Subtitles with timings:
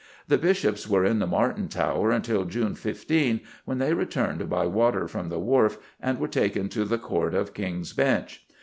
[0.27, 5.07] The Bishops were in the Martin Tower until June 15, when they returned by water
[5.07, 8.43] from the Wharf and were taken to the Court of King's Bench.